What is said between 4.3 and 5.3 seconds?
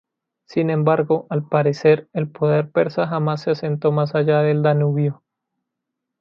del Danubio.